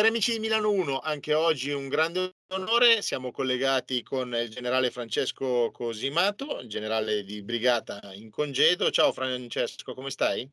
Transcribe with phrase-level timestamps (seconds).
[0.00, 4.90] Cari amici di Milano 1, anche oggi un grande onore, siamo collegati con il generale
[4.90, 8.90] Francesco Cosimato, generale di brigata in congedo.
[8.90, 10.50] Ciao Francesco, come stai?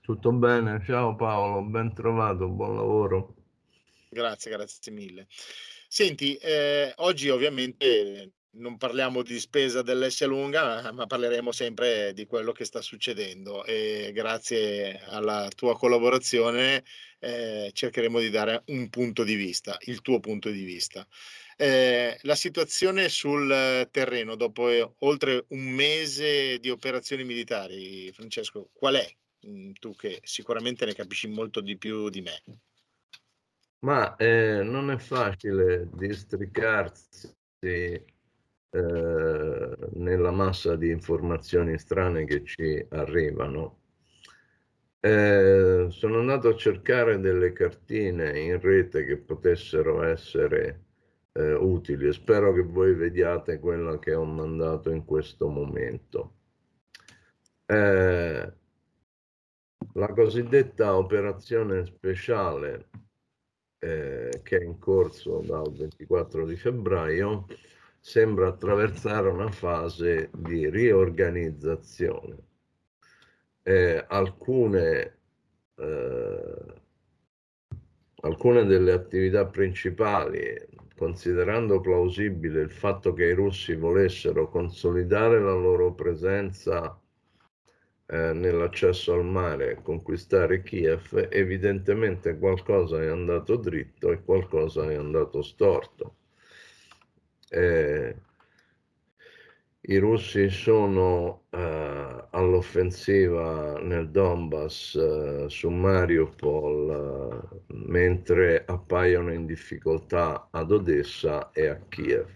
[0.00, 3.34] Tutto bene, ciao Paolo, ben trovato, buon lavoro.
[4.08, 5.28] Grazie, grazie mille.
[5.86, 12.52] Senti, eh, oggi ovviamente non parliamo di spesa dell'S lunga, ma parleremo sempre di quello
[12.52, 16.82] che sta succedendo e grazie alla tua collaborazione
[17.26, 21.06] eh, cercheremo di dare un punto di vista, il tuo punto di vista.
[21.56, 28.94] Eh, la situazione sul terreno dopo eh, oltre un mese di operazioni militari, Francesco, qual
[28.94, 29.16] è?
[29.48, 32.42] Mm, tu che sicuramente ne capisci molto di più di me.
[33.80, 38.02] Ma eh, non è facile districarsi eh,
[38.70, 43.80] nella massa di informazioni strane che ci arrivano.
[45.06, 50.86] Eh, sono andato a cercare delle cartine in rete che potessero essere
[51.30, 56.34] eh, utili e spero che voi vediate quella che ho mandato in questo momento.
[57.66, 58.52] Eh,
[59.92, 62.88] la cosiddetta operazione speciale
[63.78, 67.46] eh, che è in corso dal 24 di febbraio
[68.00, 72.45] sembra attraversare una fase di riorganizzazione.
[73.68, 75.18] Eh, alcune,
[75.74, 76.74] eh,
[78.20, 80.54] alcune delle attività principali,
[80.96, 86.96] considerando plausibile il fatto che i russi volessero consolidare la loro presenza
[88.06, 94.94] eh, nell'accesso al mare e conquistare Kiev, evidentemente qualcosa è andato dritto e qualcosa è
[94.94, 96.14] andato storto.
[97.48, 98.14] Eh,
[99.88, 110.48] i russi sono eh, all'offensiva nel Donbass eh, su Mariupol eh, mentre appaiono in difficoltà
[110.50, 112.28] ad Odessa e a Kiev.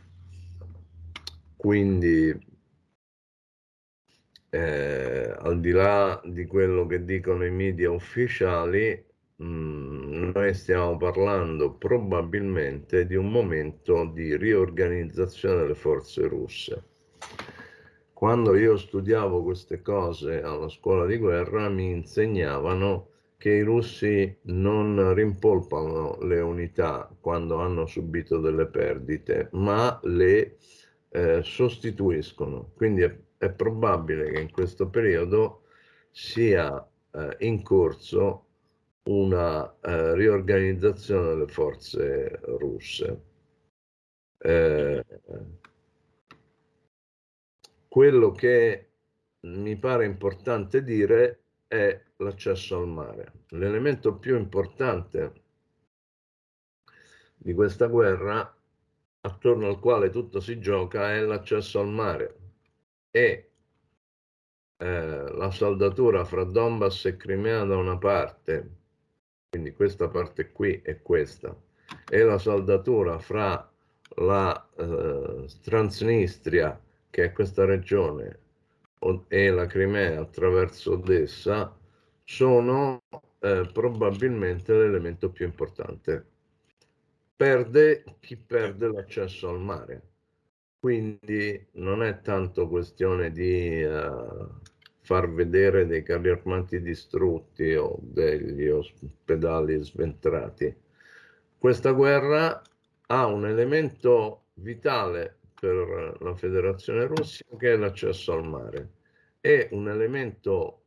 [1.56, 2.48] Quindi
[4.50, 9.08] eh, al di là di quello che dicono i media ufficiali,
[9.42, 16.84] Mm, noi stiamo parlando probabilmente di un momento di riorganizzazione delle forze russe.
[18.20, 23.08] Quando io studiavo queste cose alla scuola di guerra mi insegnavano
[23.38, 30.58] che i russi non rimpolpano le unità quando hanno subito delle perdite, ma le
[31.08, 32.72] eh, sostituiscono.
[32.74, 35.62] Quindi è, è, probabile che in questo periodo
[36.10, 38.48] sia eh, in corso
[39.04, 43.22] una eh, riorganizzazione delle forze russe.
[47.90, 48.90] Quello che
[49.40, 53.44] mi pare importante dire è l'accesso al mare.
[53.48, 55.32] L'elemento più importante
[57.36, 58.56] di questa guerra,
[59.22, 62.38] attorno al quale tutto si gioca, è l'accesso al mare
[63.10, 63.50] e
[64.76, 68.78] eh, la saldatura fra Donbass e Crimea da una parte
[69.50, 71.60] quindi questa parte qui è questa,
[72.08, 73.68] e la saldatura fra
[74.18, 76.80] la eh, Transnistria,
[77.10, 78.38] che è questa regione,
[79.28, 81.76] e la Crimea attraverso Odessa,
[82.24, 83.02] sono
[83.40, 86.24] eh, probabilmente l'elemento più importante.
[87.34, 90.02] Perde chi perde l'accesso al mare.
[90.78, 94.48] Quindi non è tanto questione di uh,
[95.00, 100.74] far vedere dei carri armati distrutti o degli ospedali sventrati.
[101.58, 102.62] Questa guerra
[103.06, 108.90] ha un elemento vitale per la Federazione Russia che è l'accesso al mare
[109.40, 110.82] e un elemento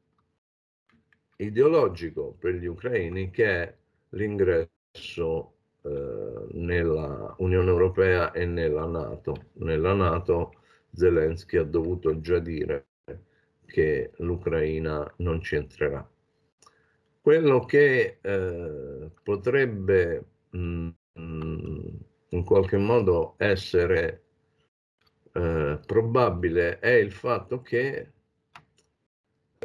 [1.37, 3.75] ideologico per gli ucraini che è
[4.09, 5.53] l'ingresso
[5.83, 9.49] eh, nella Unione Europea e nella Nato.
[9.53, 10.53] Nella Nato
[10.91, 12.87] Zelensky ha dovuto già dire
[13.65, 16.07] che l'Ucraina non ci entrerà.
[17.21, 21.97] Quello che eh, potrebbe mh, mh,
[22.29, 24.23] in qualche modo essere
[25.33, 28.11] eh, probabile è il fatto che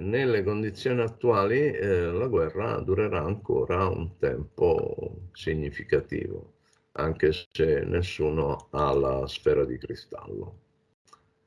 [0.01, 6.55] nelle condizioni attuali eh, la guerra durerà ancora un tempo significativo,
[6.93, 10.61] anche se nessuno ha la sfera di cristallo.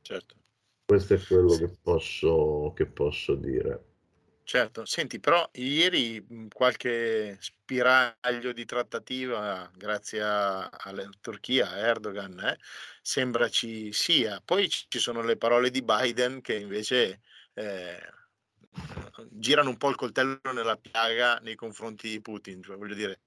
[0.02, 0.36] Certo.
[0.86, 3.91] Questo è quello che posso, che posso dire.
[4.44, 12.40] Certo, senti, però ieri mhmm, qualche spiraglio di trattativa, grazie a- alla Turchia, a Erdogan,
[12.40, 12.58] eh,
[13.02, 14.42] sembra ci sia.
[14.44, 17.22] Poi ci sono le parole di Biden che invece
[17.54, 18.00] eh,
[19.30, 23.22] girano un po' il coltello nella piaga nei confronti di Putin, cioè voglio dire,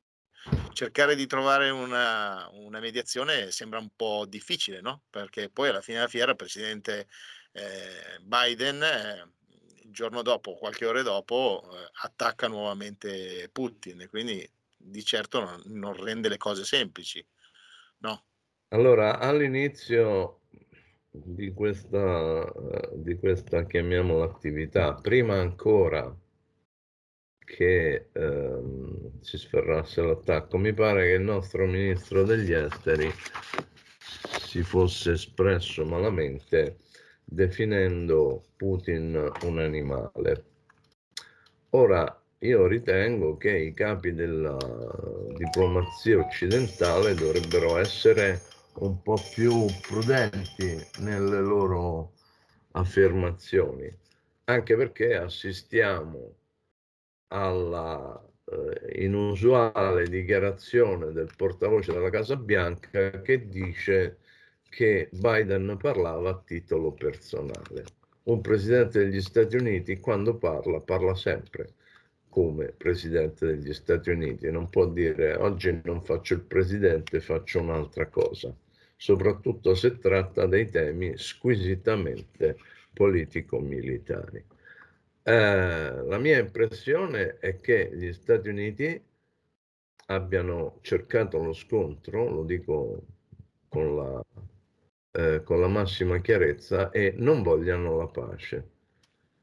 [0.73, 5.03] cercare di trovare una, una, mediazione sembra un po' difficile, no?
[5.11, 7.09] Perché poi alla fine della fiera il presidente
[7.53, 9.29] eh, Biden eh,
[9.95, 14.47] giorno dopo, qualche ore dopo, eh, attacca nuovamente Putin quindi
[14.77, 17.25] di certo non, non rende le cose semplici,
[17.99, 18.25] no?
[18.69, 20.41] Allora, all'inizio
[21.11, 22.53] di questa,
[22.93, 26.15] di questa chiamiamola attività, prima ancora
[27.39, 33.11] che ehm, si sferrasse l'attacco, mi pare che il nostro ministro degli esteri
[34.41, 36.79] si fosse espresso malamente
[37.25, 40.45] definendo Putin un animale.
[41.71, 44.57] Ora, io ritengo che i capi della
[45.37, 48.43] diplomazia occidentale dovrebbero essere
[48.75, 52.13] un po' più prudenti nelle loro
[52.73, 53.91] affermazioni,
[54.45, 56.35] anche perché assistiamo
[57.29, 64.19] alla eh, inusuale dichiarazione del portavoce della Casa Bianca che dice
[64.75, 67.85] che Biden parlava a titolo personale.
[68.25, 71.75] Un presidente degli Stati Uniti quando parla parla sempre
[72.29, 78.09] come presidente degli Stati Uniti, non può dire oggi non faccio il presidente, faccio un'altra
[78.09, 78.53] cosa,
[78.97, 82.57] soprattutto se tratta dei temi squisitamente
[82.93, 84.45] politico-militari.
[85.23, 89.01] Eh, la mia impressione è che gli Stati Uniti
[90.07, 93.03] abbiano cercato lo scontro, lo dico
[93.69, 94.25] con la,
[95.17, 98.71] eh, con la massima chiarezza, e non vogliano la pace.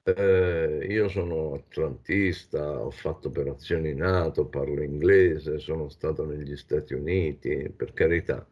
[0.04, 7.72] Eh, io sono atlantista, ho fatto operazioni NATO, parlo inglese, sono stato negli Stati Uniti,
[7.76, 8.46] per carità,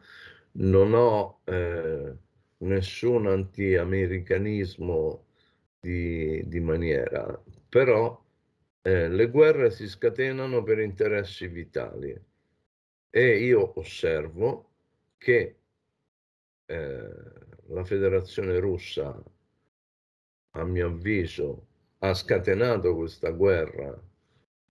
[0.53, 2.13] non ho eh,
[2.59, 5.25] nessun anti-americanismo
[5.79, 8.23] di, di maniera, però
[8.81, 12.17] eh, le guerre si scatenano per interessi vitali
[13.09, 14.69] e io osservo
[15.17, 15.58] che
[16.69, 17.09] eh,
[17.67, 19.19] la federazione russa,
[20.51, 21.65] a mio avviso,
[21.99, 23.99] ha scatenato questa guerra,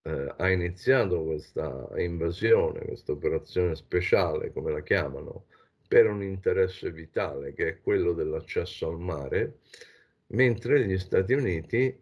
[0.03, 5.45] eh, ha iniziato questa invasione, questa operazione speciale, come la chiamano,
[5.87, 9.57] per un interesse vitale che è quello dell'accesso al mare
[10.27, 12.01] mentre gli Stati Uniti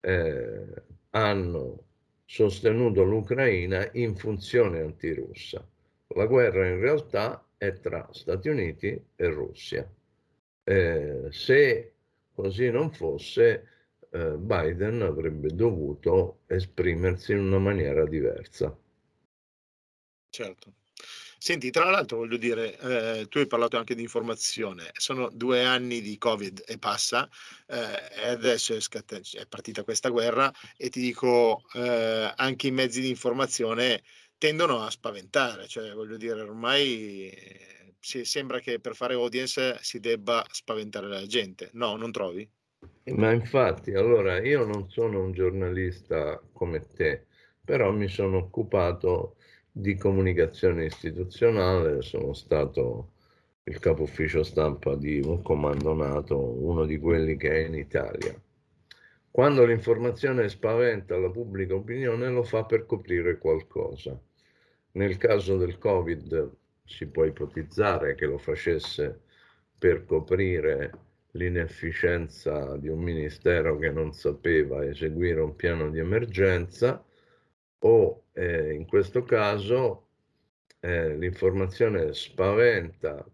[0.00, 0.66] eh,
[1.10, 1.84] hanno
[2.24, 5.66] sostenuto l'Ucraina in funzione antirussa.
[6.18, 9.88] La guerra in realtà è tra Stati Uniti e Russia.
[10.64, 11.92] Eh, se
[12.34, 13.68] così non fosse,
[14.10, 18.76] eh, Biden avrebbe dovuto esprimersi in una maniera diversa.
[20.28, 20.72] Certo.
[21.38, 26.00] Senti, tra l'altro voglio dire, eh, tu hai parlato anche di informazione, sono due anni
[26.00, 27.28] di Covid e passa,
[27.68, 32.72] eh, e adesso è, scatt- è, partita questa guerra e ti dico, eh, anche i
[32.72, 34.02] mezzi di informazione
[34.38, 37.32] tendono a spaventare, cioè voglio dire, ormai
[37.98, 42.48] si, sembra che per fare audience si debba spaventare la gente, no, non trovi?
[43.06, 47.26] Ma infatti, allora io non sono un giornalista come te,
[47.64, 49.36] però mi sono occupato
[49.70, 53.12] di comunicazione istituzionale, sono stato
[53.64, 58.34] il capo ufficio stampa di un comando NATO, uno di quelli che è in Italia.
[59.30, 64.18] Quando l'informazione spaventa la pubblica opinione lo fa per coprire qualcosa.
[64.92, 66.50] Nel caso del Covid
[66.84, 69.20] si può ipotizzare che lo facesse
[69.78, 70.90] per coprire
[71.32, 77.04] l'inefficienza di un ministero che non sapeva eseguire un piano di emergenza
[77.80, 80.08] o eh, in questo caso
[80.80, 83.24] eh, l'informazione spaventa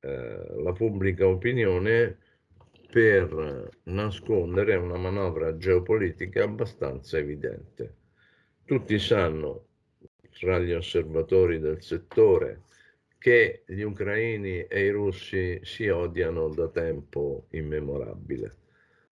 [0.00, 2.18] eh, la pubblica opinione
[2.90, 7.96] per nascondere una manovra geopolitica abbastanza evidente.
[8.64, 9.67] Tutti sanno,
[10.38, 12.62] tra gli osservatori del settore,
[13.18, 18.52] che gli ucraini e i russi si odiano da tempo immemorabile.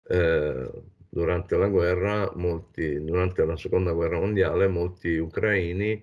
[0.09, 0.71] Eh,
[1.09, 6.03] durante la guerra, molti, durante la seconda guerra mondiale, molti ucraini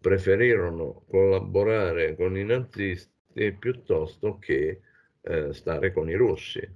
[0.00, 4.80] preferirono collaborare con i nazisti piuttosto che
[5.20, 6.68] eh, stare con i russi.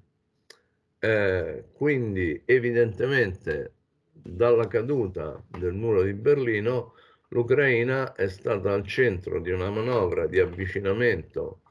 [1.03, 3.73] Eh, quindi evidentemente
[4.13, 6.95] dalla caduta del muro di Berlino
[7.31, 11.63] l'Ucraina è stata al centro di una manovra di avvicinamento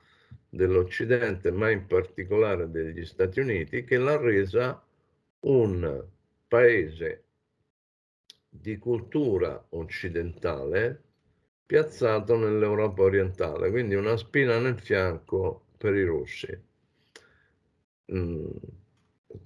[0.50, 4.82] dell'Occidente, ma in particolare degli Stati Uniti, che l'ha resa
[5.42, 6.06] un
[6.48, 7.24] paese
[8.50, 11.04] di cultura occidentale
[11.66, 16.60] piazzato nell'Europa orientale, quindi una spina nel fianco per i russi.
[18.12, 18.48] Mm.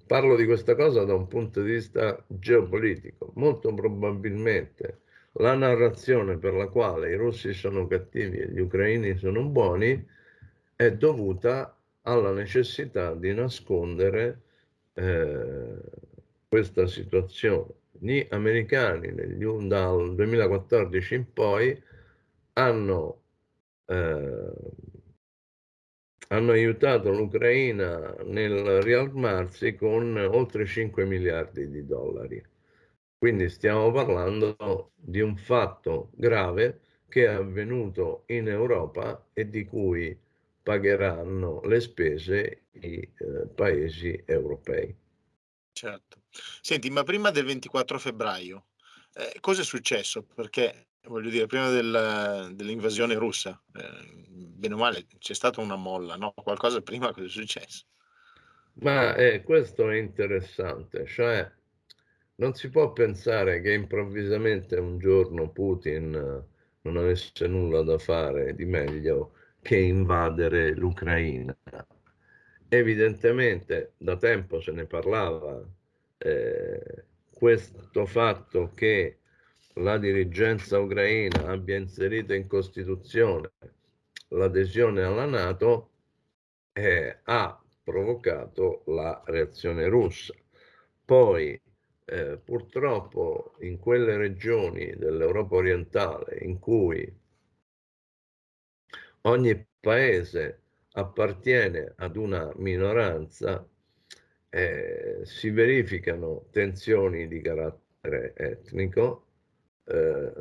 [0.08, 3.34] Parlo di questa cosa da un punto di vista geopolitico.
[3.36, 5.02] Molto probabilmente
[5.38, 10.06] la narrazione per la quale i russi sono cattivi e gli ucraini sono buoni
[10.76, 14.42] è dovuta alla necessità di nascondere
[14.94, 15.76] eh,
[16.48, 17.74] questa situazione.
[17.92, 21.82] Gli americani negli, dal 2014 in poi
[22.54, 23.22] hanno,
[23.86, 24.52] eh,
[26.28, 32.44] hanno aiutato l'Ucraina nel riarmarsi con oltre 5 miliardi di dollari.
[33.24, 40.14] Quindi stiamo parlando di un fatto grave che è avvenuto in Europa e di cui
[40.62, 44.94] pagheranno le spese i eh, paesi europei.
[45.72, 46.24] Certo.
[46.60, 48.66] Senti, ma prima del 24 febbraio,
[49.14, 50.24] eh, cosa è successo?
[50.24, 56.18] Perché, voglio dire, prima del, dell'invasione russa, eh, bene o male, c'è stata una molla,
[56.18, 56.34] no?
[56.34, 57.86] Qualcosa prima, cosa è successo?
[58.82, 61.50] Ma eh, questo è interessante, cioè
[62.36, 68.56] non si può pensare che improvvisamente un giorno Putin eh, non avesse nulla da fare
[68.56, 71.56] di meglio che invadere l'Ucraina.
[72.68, 75.64] Evidentemente da tempo se ne parlava
[76.18, 79.20] eh, questo fatto che
[79.76, 83.52] la dirigenza ucraina abbia inserito in Costituzione
[84.34, 85.90] l'adesione alla Nato
[86.74, 90.34] eh, ha provocato la reazione russa.
[91.06, 91.60] Poi
[92.06, 97.22] eh, purtroppo in quelle regioni dell'Europa orientale in cui
[99.22, 100.62] ogni paese
[100.94, 103.68] appartiene ad una minoranza,
[104.50, 109.26] eh, si verificano tensioni di carattere etnico,
[109.86, 110.32] eh,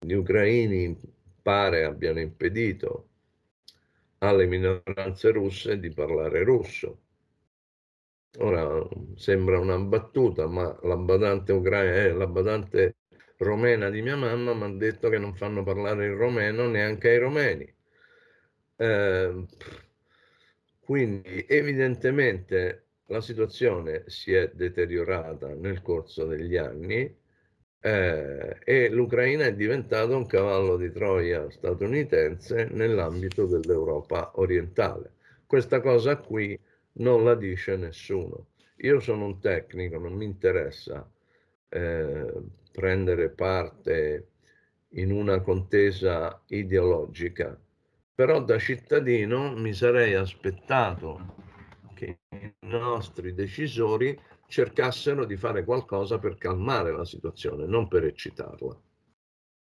[0.00, 0.98] gli ucraini
[1.40, 3.08] pare abbiano impedito
[4.18, 7.00] alle minoranze russe di parlare russo.
[8.38, 8.86] Ora
[9.16, 12.96] sembra una battuta, ma la badante, ucraina, eh, la badante
[13.38, 17.18] romena di mia mamma mi ha detto che non fanno parlare il romeno neanche ai
[17.18, 17.74] romeni.
[18.76, 19.46] Eh,
[20.80, 27.14] quindi evidentemente la situazione si è deteriorata nel corso degli anni
[27.80, 35.14] eh, e l'Ucraina è diventata un cavallo di Troia statunitense nell'ambito dell'Europa orientale.
[35.46, 36.58] Questa cosa qui
[36.94, 38.48] non la dice nessuno.
[38.78, 41.08] Io sono un tecnico, non mi interessa
[41.68, 42.32] eh,
[42.72, 44.28] prendere parte
[44.90, 47.58] in una contesa ideologica
[48.14, 51.34] però da cittadino mi sarei aspettato
[51.94, 58.78] che i nostri decisori cercassero di fare qualcosa per calmare la situazione, non per eccitarla.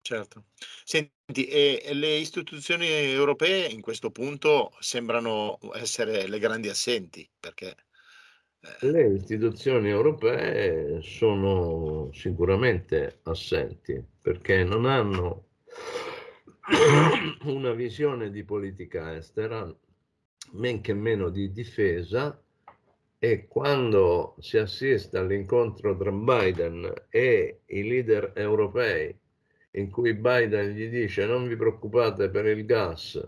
[0.06, 0.44] Certo.
[0.84, 7.75] Senti, e le istituzioni europee in questo punto sembrano essere le grandi assenti, perché...
[8.61, 8.87] Eh...
[8.90, 15.46] Le istituzioni europee sono sicuramente assenti, perché non hanno
[17.44, 19.75] una visione di politica estera,
[20.50, 22.38] men che meno di difesa,
[23.18, 29.23] e quando si assiste all'incontro tra Biden e i leader europei,
[29.76, 33.21] in cui Biden gli dice non vi preoccupate per il gas,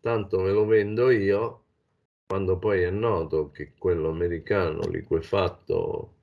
[0.00, 1.64] tanto ve lo vendo io,
[2.26, 6.14] quando poi è noto che quello americano liquefatto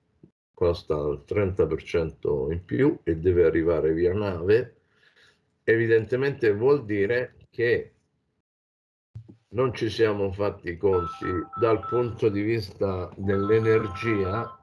[0.53, 4.75] costa il 30% in più e deve arrivare via nave,
[5.63, 7.91] evidentemente vuol dire che
[9.49, 11.27] non ci siamo fatti i conti
[11.59, 14.59] dal punto di vista dell'energia,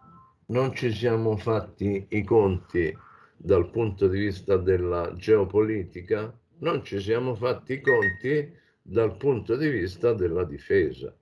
[0.47, 2.97] non ci siamo fatti i conti
[3.45, 9.69] dal punto di vista della geopolitica, non ci siamo fatti i conti dal punto di
[9.69, 11.15] vista della difesa.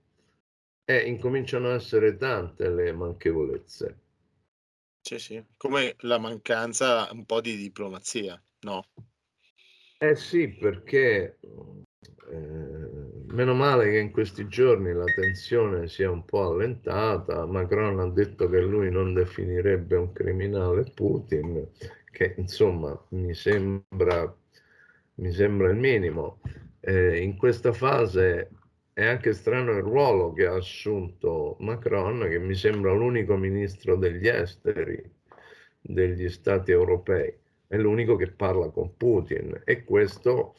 [0.85, 3.99] E incominciano a essere tante le manchevolezze.
[5.01, 8.85] Sì, sì, come la mancanza un po' di diplomazia, no?
[9.99, 12.93] Eh sì, perché eh,
[13.27, 17.45] meno male che in questi giorni la tensione si è un po' allentata.
[17.45, 21.67] Macron ha detto che lui non definirebbe un criminale Putin,
[22.13, 24.33] che insomma mi sembra,
[25.15, 26.39] mi sembra il minimo.
[26.79, 28.51] Eh, in questa fase
[28.93, 34.27] è anche strano il ruolo che ha assunto Macron, che mi sembra l'unico ministro degli
[34.27, 35.11] esteri
[35.81, 37.35] degli stati europei.
[37.67, 39.61] È l'unico che parla con Putin.
[39.65, 40.55] E questo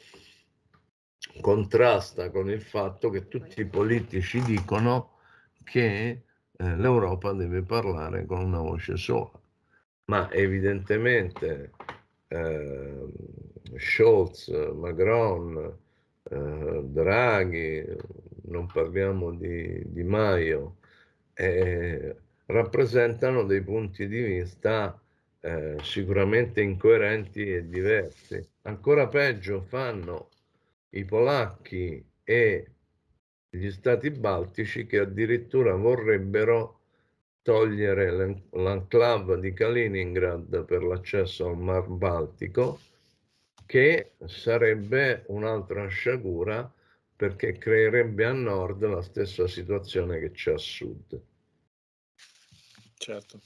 [1.40, 5.12] contrasta con il fatto che tutti i politici dicono
[5.62, 6.22] che
[6.56, 9.30] eh, l'Europa deve parlare con una voce sola,
[10.06, 11.70] ma evidentemente
[12.28, 13.06] eh,
[13.76, 15.78] Scholz, Macron,
[16.24, 17.84] eh, Draghi,
[18.42, 20.76] non parliamo di, di Maio,
[21.34, 24.98] eh, rappresentano dei punti di vista
[25.40, 28.46] eh, sicuramente incoerenti e diversi.
[28.62, 30.28] Ancora peggio fanno
[30.90, 32.68] i polacchi e
[33.50, 36.80] gli stati baltici che addirittura vorrebbero
[37.44, 38.10] togliere
[38.52, 42.80] l'enclave di Kaliningrad per l'accesso al Mar Baltico,
[43.66, 46.72] che sarebbe un'altra sciagura
[47.14, 51.20] perché creerebbe a nord la stessa situazione che c'è a sud.
[52.96, 53.40] Certo.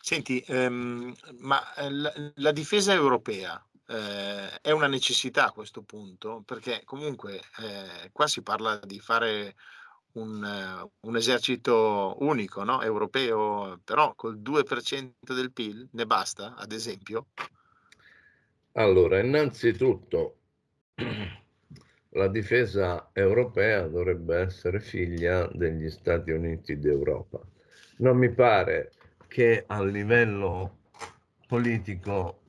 [0.00, 6.42] Senti, ehm, ma la, la, difesa europea eh, è una necessità a questo punto?
[6.46, 9.56] Perché comunque eh, qua si parla di fare
[10.16, 12.82] un, un esercito unico, no?
[12.82, 17.26] europeo, però col 2% del PIL ne basta, ad esempio?
[18.72, 20.36] Allora, innanzitutto
[22.10, 27.40] la difesa europea dovrebbe essere figlia degli Stati Uniti d'Europa.
[27.98, 28.92] Non mi pare
[29.28, 30.78] che a livello
[31.46, 32.42] politico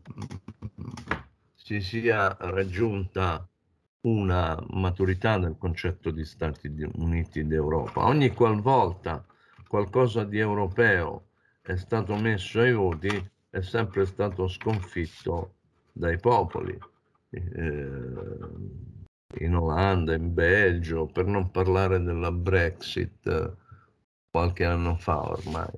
[1.56, 3.48] si sia raggiunta
[4.08, 8.06] una maturità del concetto di Stati Uniti d'Europa.
[8.06, 9.26] Ogni qualvolta
[9.68, 11.28] qualcosa di europeo
[11.62, 15.56] è stato messo ai voti è sempre stato sconfitto
[15.92, 16.78] dai popoli.
[17.30, 18.76] Eh,
[19.40, 23.56] in Olanda, in Belgio, per non parlare della Brexit
[24.30, 25.72] qualche anno fa ormai.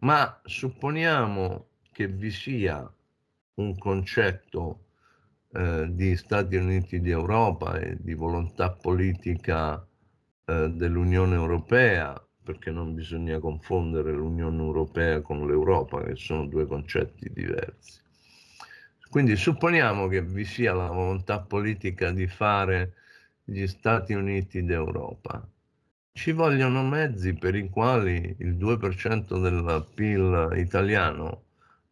[0.00, 2.92] Ma supponiamo che vi sia
[3.54, 4.84] un concetto
[5.54, 9.86] eh, di Stati Uniti d'Europa e di volontà politica
[10.46, 17.30] eh, dell'Unione Europea, perché non bisogna confondere l'Unione Europea con l'Europa, che sono due concetti
[17.32, 18.00] diversi.
[19.10, 22.94] Quindi supponiamo che vi sia la volontà politica di fare
[23.44, 25.46] gli Stati Uniti d'Europa.
[26.12, 31.42] Ci vogliono mezzi per i quali il 2% del PIL italiano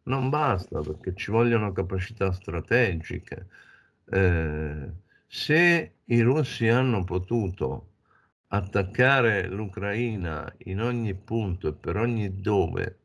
[0.03, 3.47] non basta perché ci vogliono capacità strategiche.
[4.09, 4.91] Eh,
[5.27, 7.87] se i russi hanno potuto
[8.47, 12.99] attaccare l'Ucraina in ogni punto e per ogni dove,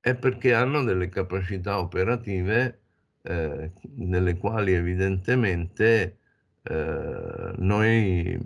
[0.00, 2.80] è perché hanno delle capacità operative
[3.22, 6.18] eh, nelle quali evidentemente
[6.62, 8.38] eh, noi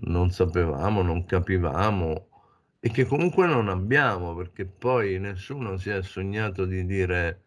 [0.00, 2.28] non sapevamo, non capivamo
[2.84, 7.44] e che comunque non abbiamo, perché poi nessuno si è sognato di dire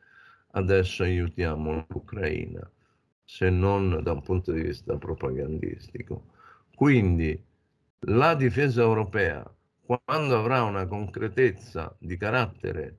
[0.54, 2.67] adesso aiutiamo l'Ucraina,
[3.23, 6.34] se non da un punto di vista propagandistico.
[6.73, 7.39] Quindi
[8.00, 9.47] la difesa europea,
[9.86, 12.97] quando avrà una concretezza di carattere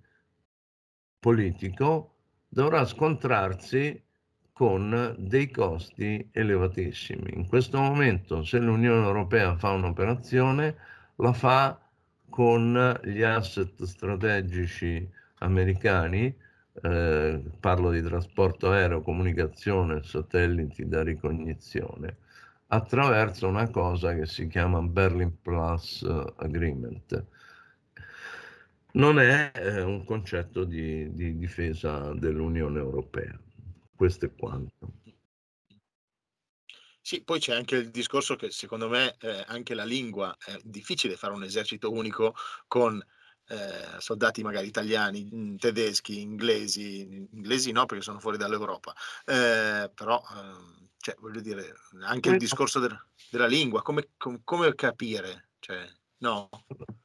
[1.18, 4.00] politico, dovrà scontrarsi
[4.52, 7.32] con dei costi elevatissimi.
[7.34, 10.76] In questo momento, se l'Unione Europea fa un'operazione,
[11.16, 11.82] la fa
[12.38, 15.04] con gli asset strategici
[15.38, 16.32] americani,
[16.82, 22.18] eh, parlo di trasporto aereo, comunicazione, satelliti da ricognizione,
[22.68, 26.04] attraverso una cosa che si chiama Berlin Plus
[26.36, 27.26] Agreement.
[28.92, 33.36] Non è eh, un concetto di, di difesa dell'Unione Europea.
[33.96, 34.92] Questo è quanto.
[37.08, 41.16] Sì, poi c'è anche il discorso che secondo me eh, anche la lingua è difficile
[41.16, 42.34] fare un esercito unico
[42.66, 43.02] con
[43.46, 48.92] eh, soldati magari italiani, mm, tedeschi, inglesi, inglesi no perché sono fuori dall'Europa,
[49.24, 54.74] eh, però ehm, cioè, voglio dire anche il discorso de- della lingua, come, com- come
[54.74, 56.50] capire, cioè, no?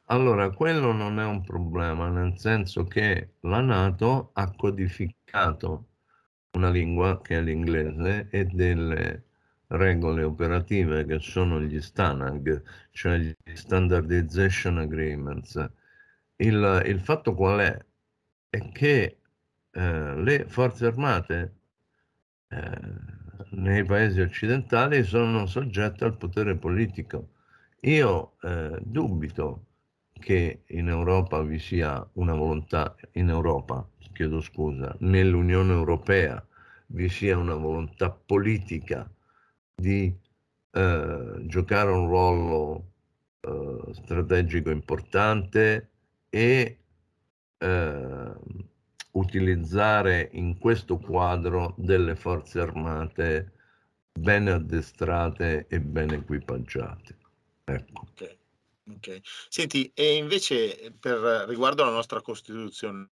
[0.07, 5.91] Allora, quello non è un problema, nel senso che la Nato ha codificato
[6.57, 9.27] una lingua che è l'inglese e delle
[9.67, 15.71] regole operative che sono gli STANAG, cioè gli Standardization Agreements.
[16.35, 17.85] Il, il fatto qual è?
[18.49, 19.17] È che
[19.71, 21.55] eh, le forze armate
[22.49, 22.79] eh,
[23.51, 27.29] nei paesi occidentali sono soggette al potere politico.
[27.81, 29.65] Io eh, dubito
[30.13, 36.45] che in Europa vi sia una volontà, in Europa, chiedo scusa, nell'Unione Europea
[36.87, 39.09] vi sia una volontà politica
[39.75, 40.15] di
[40.71, 42.91] eh, giocare un ruolo
[43.41, 45.89] eh, strategico importante
[46.29, 46.79] e
[47.57, 48.33] eh,
[49.11, 53.51] utilizzare in questo quadro delle forze armate
[54.11, 57.17] ben addestrate e ben equipaggiate.
[57.65, 58.07] Ecco.
[58.11, 58.37] Okay.
[58.89, 59.19] ok.
[59.49, 63.09] Senti, e invece per riguardo alla nostra Costituzione,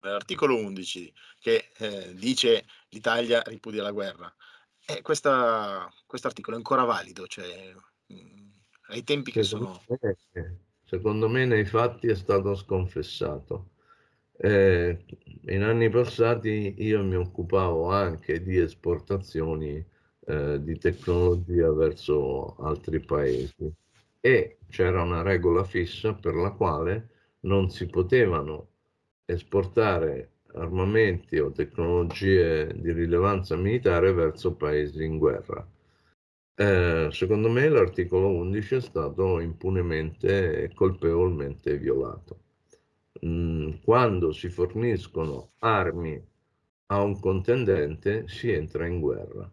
[0.00, 4.32] l'articolo 11 che eh, dice l'Italia ripudia la guerra,
[4.98, 7.72] eh, questo articolo è ancora valido, cioè,
[8.06, 8.48] mh, mm,
[8.88, 9.98] ai tempi che secondo sono...
[10.32, 13.70] Me, secondo me nei fatti è stato sconfessato.
[14.36, 15.04] Eh,
[15.48, 19.84] in anni passati io mi occupavo anche di esportazioni
[20.26, 23.72] eh, di tecnologia verso altri paesi
[24.20, 27.08] e c'era una regola fissa per la quale
[27.40, 28.68] non si potevano
[29.24, 35.66] esportare armamenti o tecnologie di rilevanza militare verso paesi in guerra.
[36.54, 42.40] Eh, secondo me l'articolo 11 è stato impunemente e colpevolmente violato.
[43.24, 46.20] Mm, quando si forniscono armi
[46.86, 49.50] a un contendente si entra in guerra.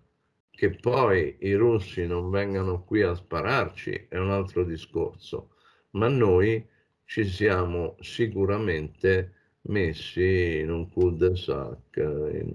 [0.50, 5.52] Che poi i russi non vengano qui a spararci è un altro discorso,
[5.92, 6.68] ma noi
[7.06, 9.39] ci siamo sicuramente
[9.70, 12.46] messi in un cul-de-sac,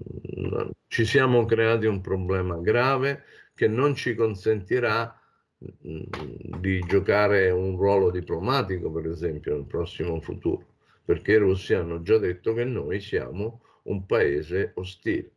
[0.87, 3.23] ci siamo creati un problema grave
[3.53, 5.19] che non ci consentirà
[5.87, 6.03] mm,
[6.59, 12.17] di giocare un ruolo diplomatico, per esempio, nel prossimo futuro, perché i russi hanno già
[12.17, 15.31] detto che noi siamo un paese ostile.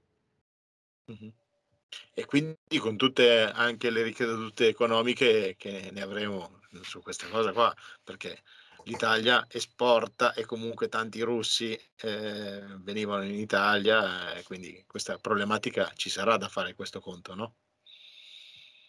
[2.13, 7.73] E quindi con tutte anche le ricadute economiche che ne avremo su questa cosa qua,
[8.03, 8.43] perché
[8.89, 16.09] l'Italia esporta e comunque tanti russi eh, venivano in Italia, e quindi questa problematica ci
[16.09, 17.55] sarà da fare questo conto, no?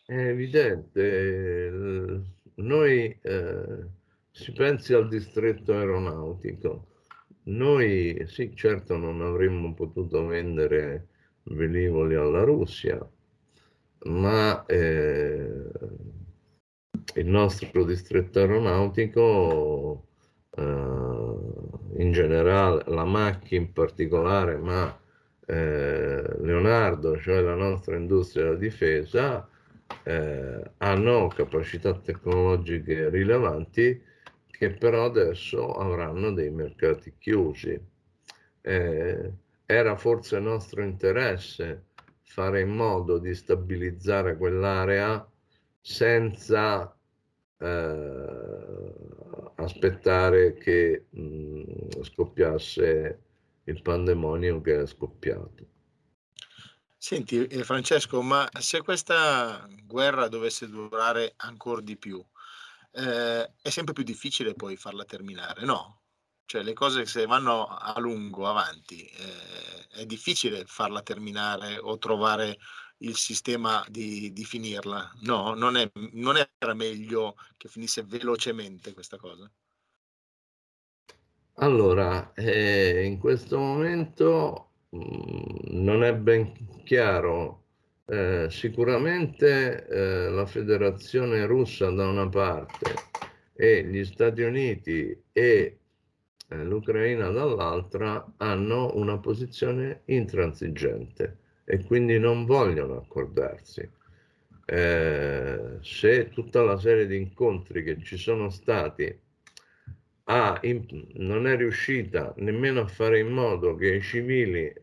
[0.05, 1.69] È evidente,
[2.55, 3.85] noi eh,
[4.31, 6.87] si pensi al distretto aeronautico,
[7.43, 11.07] noi sì certo non avremmo potuto vendere
[11.43, 12.97] velivoli alla Russia,
[14.05, 15.69] ma eh,
[17.15, 20.05] il nostro distretto aeronautico,
[20.55, 24.97] eh, in generale, la MACCHI in particolare, ma
[25.45, 29.47] eh, Leonardo, cioè la nostra industria della difesa,
[30.03, 34.01] eh, hanno capacità tecnologiche rilevanti
[34.45, 37.79] che però adesso avranno dei mercati chiusi.
[38.61, 39.31] Eh,
[39.65, 41.85] era forse nostro interesse
[42.23, 45.27] fare in modo di stabilizzare quell'area
[45.81, 46.93] senza
[49.55, 53.23] aspettare che mh, mm, scoppiasse
[53.65, 55.67] il pandemonio che è scoppiato.
[56.97, 62.23] Senti eh, Francesco, ma se questa guerra dovesse durare ancora di più,
[62.91, 66.01] eh, è sempre più difficile poi farla terminare, no?
[66.45, 72.57] Cioè le cose se vanno a lungo avanti, eh, è difficile farla terminare o trovare
[72.99, 75.11] il sistema di, di finirla.
[75.21, 79.49] No, non, è, non era meglio che finisse velocemente questa cosa.
[81.61, 87.57] Allora, eh, in questo momento mh, mm, non è ben chiaro.
[88.05, 92.95] Eh, sicuramente eh, la Federazione russa da una parte
[93.53, 95.79] e gli Stati Uniti e
[96.47, 101.37] eh, l'Ucraina dall'altra hanno una posizione intransigente
[101.71, 103.87] e quindi non vogliono accordarsi.
[104.65, 109.15] Eh, se tutta la serie di incontri che ci sono stati
[110.23, 110.85] ha, in,
[111.17, 114.73] non è riuscita nemmeno a fare in modo che i civili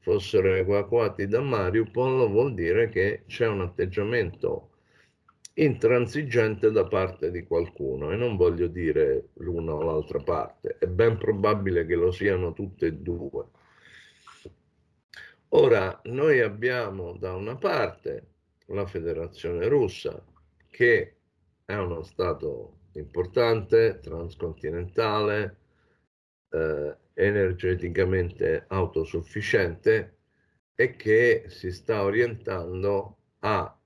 [0.00, 4.70] fossero evacuati da Mariupol, vuol dire che c'è un atteggiamento
[5.54, 11.16] intransigente da parte di qualcuno e non voglio dire l'una o l'altra parte, è ben
[11.16, 13.44] probabile che lo siano tutte e due.
[15.56, 18.26] Ora, noi abbiamo da una parte
[18.66, 20.20] la Federazione russa,
[20.68, 21.16] che
[21.64, 25.56] è uno Stato importante, transcontinentale,
[26.48, 30.16] eh, energeticamente autosufficiente
[30.74, 33.78] e che si sta orientando a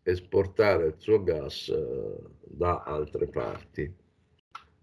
[0.00, 3.92] esportare il suo gas eh, da altre parti.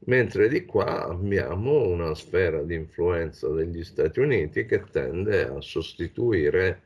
[0.05, 6.81] Mentre di qua abbiamo una sfera di influenza degli Stati Uniti che tende a sostituire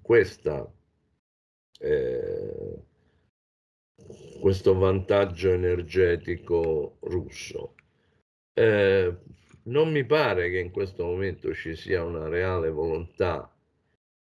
[0.00, 0.66] questa,
[1.78, 2.78] eh,
[4.40, 7.74] questo vantaggio energetico russo.
[8.54, 9.14] Eh,
[9.64, 13.50] non mi pare che in questo momento ci sia una reale volontà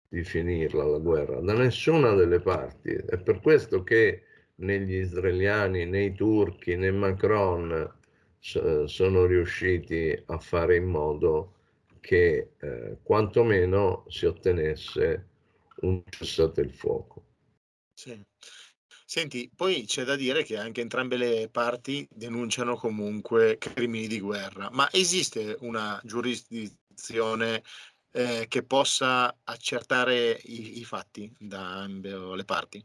[0.09, 2.91] di finirla la guerra, da nessuna delle parti.
[2.91, 4.23] È per questo che
[4.57, 7.95] negli israeliani, nei turchi, né Macron
[8.47, 11.55] sono riusciti a fare in modo
[12.01, 15.29] che eh, quantomeno si ottenesse
[15.81, 17.25] un cessate il fuoco.
[17.95, 18.25] Sì.
[19.05, 24.69] Senti, poi c'è da dire che anche entrambe le parti denunciano comunque crimini di guerra,
[24.73, 27.63] ma esiste una giurisdizione
[28.13, 32.85] eh, che possa accertare i, i fatti da ambe le parti?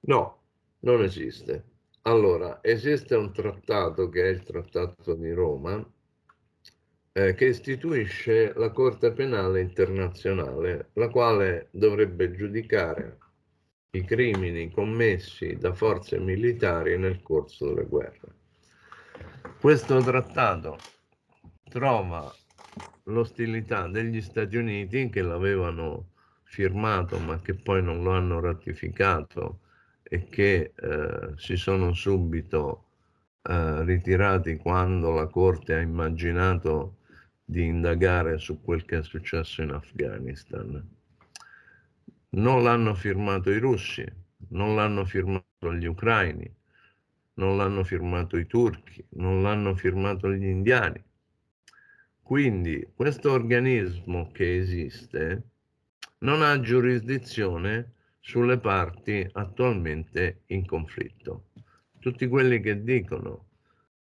[0.00, 0.42] No,
[0.80, 1.71] non esiste.
[2.04, 5.84] Allora, esiste un trattato che è il Trattato di Roma,
[7.12, 13.18] eh, che istituisce la Corte Penale Internazionale, la quale dovrebbe giudicare
[13.90, 18.34] i crimini commessi da forze militari nel corso delle guerre.
[19.60, 20.78] Questo trattato
[21.68, 22.34] trova
[23.04, 26.08] l'ostilità degli Stati Uniti che l'avevano
[26.42, 29.60] firmato ma che poi non lo hanno ratificato
[30.12, 32.84] e che eh, si sono subito
[33.44, 36.98] eh, ritirati quando la Corte ha immaginato
[37.42, 40.86] di indagare su quel che è successo in Afghanistan.
[42.28, 44.04] Non l'hanno firmato i russi,
[44.48, 46.54] non l'hanno firmato gli ucraini,
[47.36, 51.02] non l'hanno firmato i turchi, non l'hanno firmato gli indiani.
[52.20, 55.42] Quindi questo organismo che esiste
[56.18, 57.94] non ha giurisdizione
[58.24, 61.48] sulle parti attualmente in conflitto.
[61.98, 63.48] Tutti quelli che dicono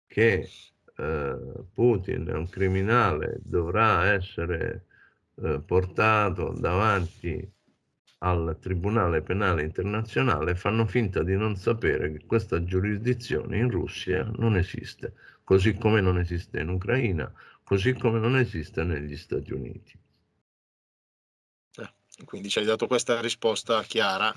[0.07, 0.48] che
[0.96, 1.37] eh,
[1.72, 4.87] Putin è un criminale, dovrà essere
[5.35, 7.46] eh, portato davanti
[8.20, 14.57] al Tribunale Penale Internazionale, fanno finta di non sapere che questa giurisdizione in Russia non
[14.57, 15.12] esiste,
[15.44, 17.31] così come non esiste in Ucraina,
[17.62, 19.98] così come non esiste negli Stati Uniti.
[22.16, 24.35] Eh, quindi ci hai dato questa risposta chiara.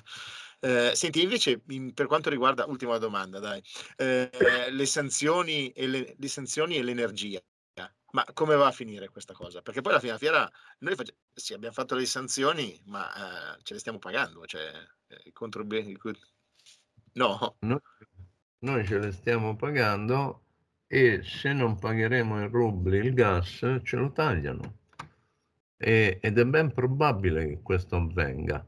[0.61, 3.61] Eh, senti, invece, in, per quanto riguarda, ultima domanda, dai,
[3.95, 4.29] eh,
[4.69, 7.39] le, sanzioni e le, le sanzioni e l'energia,
[8.11, 9.61] ma come va a finire questa cosa?
[9.61, 13.59] Perché poi alla fine della fiera noi facciamo, sì, abbiamo fatto le sanzioni, ma eh,
[13.63, 14.71] ce le stiamo pagando, cioè
[15.07, 15.97] eh, i contribuenti.
[17.13, 17.55] No.
[17.59, 17.79] Noi,
[18.59, 20.45] noi ce le stiamo pagando
[20.87, 24.78] e se non pagheremo in rubli il gas ce lo tagliano.
[25.81, 28.67] E, ed è ben probabile che questo avvenga.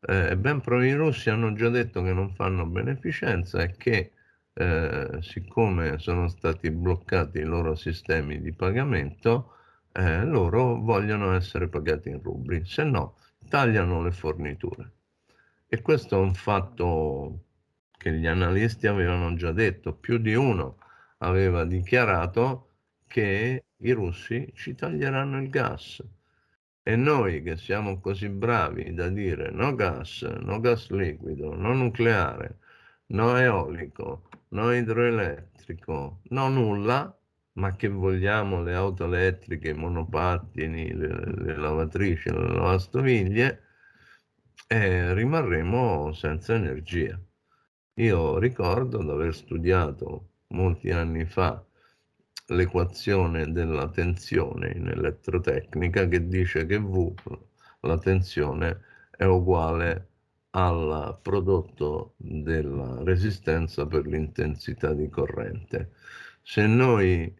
[0.00, 4.12] Eh, ben pro i russi hanno già detto che non fanno beneficenza e che
[4.54, 9.54] eh, siccome sono stati bloccati i loro sistemi di pagamento,
[9.92, 13.16] eh, loro vogliono essere pagati in rubli, se no
[13.48, 14.92] tagliano le forniture.
[15.68, 17.44] E questo è un fatto
[17.96, 20.78] che gli analisti avevano già detto, più di uno
[21.18, 22.70] aveva dichiarato
[23.06, 26.02] che i russi ci taglieranno il gas
[26.82, 32.58] e noi che siamo così bravi da dire no gas, no gas liquido, no nucleare,
[33.06, 37.14] no eolico, no idroelettrico, no nulla,
[37.54, 43.62] ma che vogliamo le auto elettriche, i monopattini, le, le lavatrici, le lavastoviglie,
[44.68, 47.20] eh, rimarremo senza energia.
[47.94, 51.62] Io ricordo di aver studiato molti anni fa
[52.50, 57.12] l'equazione della tensione in elettrotecnica che dice che V,
[57.80, 58.80] la tensione,
[59.16, 60.08] è uguale
[60.50, 65.92] al prodotto della resistenza per l'intensità di corrente.
[66.42, 67.32] Se noi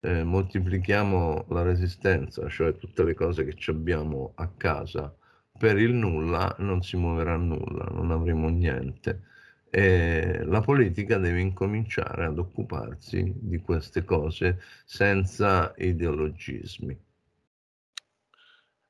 [0.00, 5.14] eh, moltiplichiamo la resistenza, cioè tutte le cose che abbiamo a casa,
[5.58, 9.28] per il nulla non si muoverà nulla, non avremo niente
[9.70, 16.98] eh, la politica deve incominciare ad occuparsi di queste cose senza ideologismi.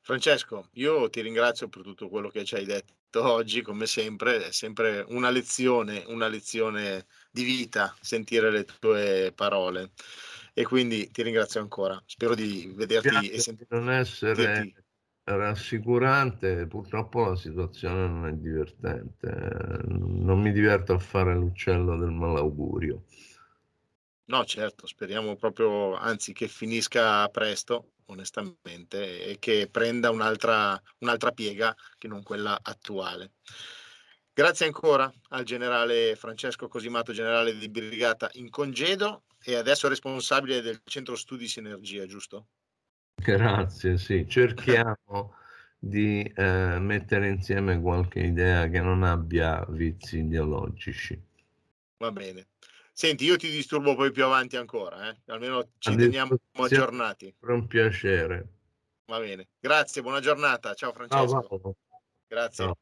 [0.00, 4.52] Francesco, io ti ringrazio per tutto quello che ci hai detto oggi, come sempre, è
[4.52, 9.90] sempre una lezione, una lezione di vita sentire le tue parole
[10.54, 12.02] e quindi ti ringrazio ancora.
[12.06, 13.74] Spero di vederti Grazie e sentirti.
[13.74, 14.72] Non essere
[15.24, 23.04] rassicurante, purtroppo la situazione non è divertente, non mi diverto a fare l'uccello del malaugurio.
[24.26, 31.74] No, certo, speriamo proprio, anzi, che finisca presto, onestamente, e che prenda un'altra, un'altra piega
[31.98, 33.32] che non quella attuale.
[34.32, 40.80] Grazie ancora al generale Francesco Cosimato, generale di brigata in congedo e adesso responsabile del
[40.84, 42.46] centro studi Sinergia, giusto?
[43.20, 45.34] Grazie, sì, cerchiamo
[45.78, 51.20] di eh, mettere insieme qualche idea che non abbia vizi ideologici.
[51.98, 52.48] Va bene.
[52.92, 55.20] Senti, io ti disturbo poi più avanti ancora, eh?
[55.26, 57.34] almeno ci teniamo aggiornati.
[57.38, 58.48] Per un piacere.
[59.06, 59.48] Va bene.
[59.58, 60.74] Grazie, buona giornata.
[60.74, 61.46] Ciao Francesco.
[61.48, 61.76] Ciao,
[62.26, 62.64] Grazie.
[62.64, 62.78] Ciao.